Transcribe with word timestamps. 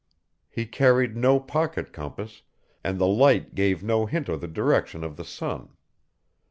He 0.49 0.65
carried 0.65 1.15
no 1.15 1.39
pocket 1.39 1.93
compass, 1.93 2.41
and 2.83 2.97
the 2.97 3.05
light 3.05 3.53
gave 3.53 3.83
no 3.83 4.07
hint 4.07 4.29
of 4.29 4.41
the 4.41 4.47
direction 4.47 5.03
of 5.03 5.15
the 5.15 5.23
sun. 5.23 5.77